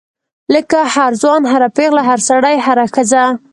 لکه 0.53 0.79
هر 0.95 1.11
ځوان 1.21 1.41
هر 1.51 1.63
پیغله 1.77 2.03
هر 2.09 2.19
سړی 2.29 2.55
هره 2.65 2.85
ښځه. 2.95 3.23